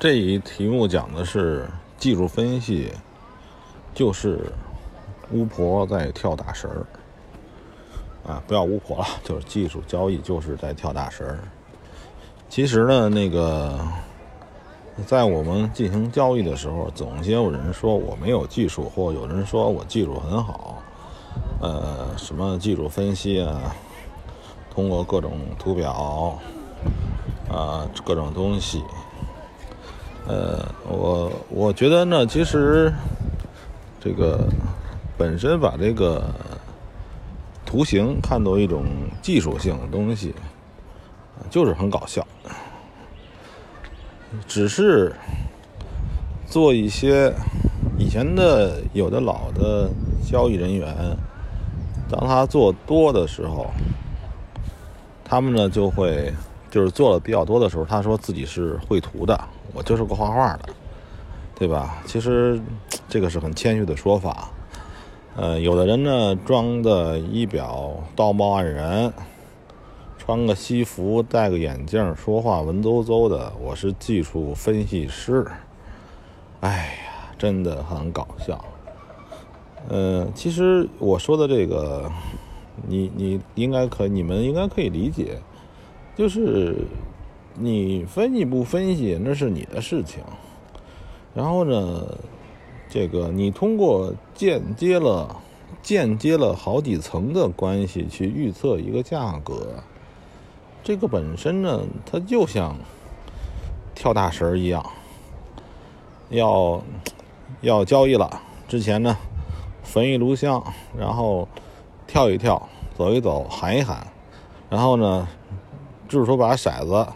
[0.00, 2.92] 这一题目讲的是技术分析，
[3.92, 4.52] 就是
[5.32, 6.86] 巫婆在跳大神儿
[8.24, 8.40] 啊！
[8.46, 11.40] 不要巫婆了， 就是技术交易就是在跳大神儿。
[12.48, 13.76] 其实呢，那个
[15.04, 20.80] 在我们进行交易的时候，总些有人说我没有技术，或有人说我技术很好，
[21.60, 23.74] 呃，什么技术分析啊，
[24.72, 26.38] 通过各种图表
[27.50, 28.80] 啊，各种东西。
[30.28, 32.92] 呃，我我觉得呢，其实
[33.98, 34.46] 这个
[35.16, 36.22] 本身把这个
[37.64, 38.84] 图形看作一种
[39.22, 40.34] 技术性的东西，
[41.48, 42.26] 就是很搞笑。
[44.46, 45.14] 只是
[46.46, 47.32] 做一些
[47.98, 49.88] 以前的有的老的
[50.30, 50.94] 交易人员，
[52.10, 53.70] 当他做多的时候，
[55.24, 56.30] 他们呢就会
[56.70, 59.38] 就是做的比较多的时候，他说自己是绘图的。
[59.74, 60.68] 我就是个画画的，
[61.54, 62.02] 对吧？
[62.06, 62.60] 其实
[63.08, 64.50] 这个是很谦虚的说法。
[65.36, 69.12] 呃，有的人呢装的仪表道貌岸然，
[70.16, 73.52] 穿个西服，戴个眼镜，说话文绉绉的。
[73.60, 75.46] 我是技术分析师。
[76.60, 78.64] 哎呀，真的很搞笑。
[79.88, 82.10] 呃，其实我说的这个，
[82.88, 85.40] 你你应该可，你们应该可以理解，
[86.18, 86.74] 就是。
[87.60, 90.22] 你分析不分析那是你的事情，
[91.34, 92.06] 然后呢，
[92.88, 95.34] 这个你通过间接了、
[95.82, 99.74] 间接了好几层的关系去预测一个价格，
[100.84, 102.76] 这个本身呢，它就像
[103.92, 104.88] 跳大神一样，
[106.28, 106.80] 要
[107.62, 109.16] 要交易了之前呢，
[109.82, 110.62] 焚一炉香，
[110.96, 111.48] 然后
[112.06, 114.06] 跳一跳，走一走，喊一喊，
[114.70, 115.26] 然后呢，
[116.08, 117.06] 就是说把骰子。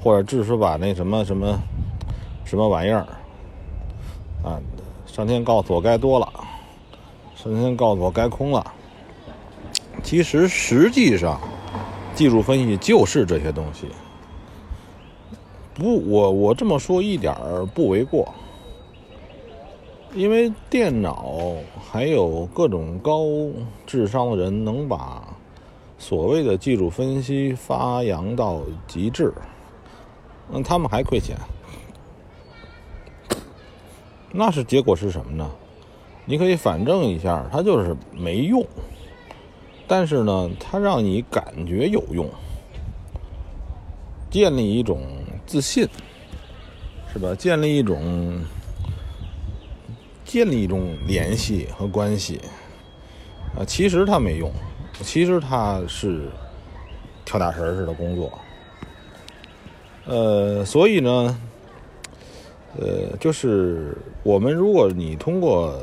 [0.00, 1.60] 或者只是把那什么什么
[2.44, 3.04] 什么玩意儿
[4.44, 4.62] 啊，
[5.06, 6.32] 上天告诉我该多了，
[7.34, 8.64] 上天告诉我该空了。
[10.04, 11.40] 其实实际上，
[12.14, 13.88] 技术分析就是这些东西。
[15.74, 18.32] 不，我我这么说一点儿不为过，
[20.14, 21.40] 因为电脑
[21.90, 23.24] 还有各种高
[23.84, 25.24] 智商的人能把
[25.98, 29.32] 所谓的技术分析发扬到极致。
[30.50, 31.36] 嗯，他们还亏钱，
[34.32, 35.50] 那是结果是什么呢？
[36.24, 38.66] 你可以反证一下，它就是没用，
[39.86, 42.26] 但是呢，它让你感觉有用，
[44.30, 45.02] 建立一种
[45.46, 45.88] 自信，
[47.12, 47.34] 是吧？
[47.34, 48.42] 建立一种
[50.24, 52.40] 建立一种联系和关系
[53.54, 54.52] 啊，其实它没用，
[55.02, 56.28] 其实他是
[57.24, 58.30] 跳大神似的工作。
[60.06, 61.38] 呃，所以呢，
[62.78, 65.78] 呃，就是我们如果你通过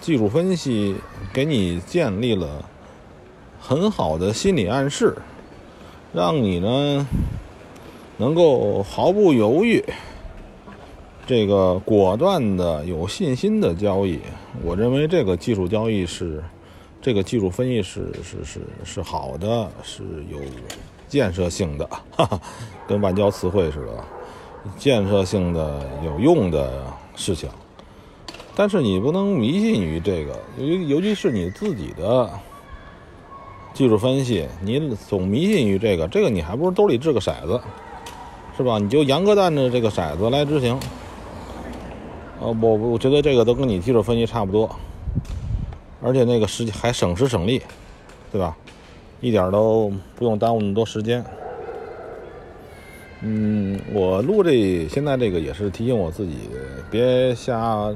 [0.00, 0.94] 技术分析
[1.32, 2.64] 给你建立了
[3.60, 5.16] 很好的心理暗示，
[6.12, 7.06] 让你呢
[8.16, 9.84] 能够毫不犹豫、
[11.26, 14.20] 这个果断的、有信心的交易，
[14.62, 16.42] 我认为这个技术交易是
[17.00, 20.38] 这个技术分析是是是是好的，是有。
[21.08, 22.38] 建设性的，哈哈，
[22.86, 24.04] 跟外交词汇似的，
[24.76, 26.84] 建设性的有用的
[27.16, 27.48] 事情。
[28.54, 32.28] 但是你不能迷信于这个，尤尤其是你自己的
[33.72, 37.58] 技术分析，你总迷信于这个，这个你还不如兜里掷个骰子，
[38.54, 38.78] 是吧？
[38.78, 40.78] 你就严格按着这个骰子来执行。
[42.38, 44.68] 呃，我我觉得这个都跟你技术分析差不多，
[46.00, 47.60] 而且那个时还省时省力，
[48.30, 48.56] 对吧？
[49.20, 51.24] 一点都不用耽误那么多时间。
[53.20, 56.48] 嗯，我录这现在这个也是提醒我自己，
[56.88, 57.92] 别瞎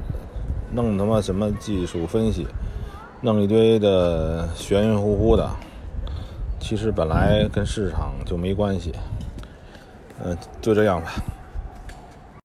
[0.73, 2.45] 弄他妈什么技术分析，
[3.21, 5.49] 弄一堆的玄玄乎乎的，
[6.59, 8.93] 其实本来跟市场就没关系。
[10.25, 11.13] 嗯，就这样吧。